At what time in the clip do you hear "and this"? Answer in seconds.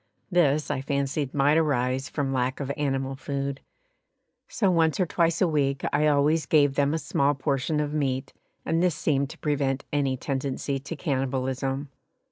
8.65-8.95